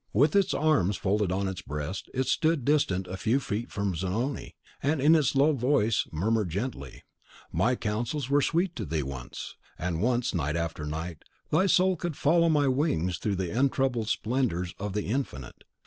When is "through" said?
13.19-13.35